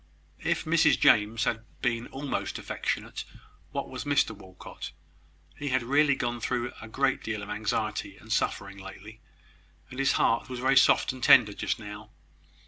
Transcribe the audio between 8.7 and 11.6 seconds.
lately, and his heart was very soft and tender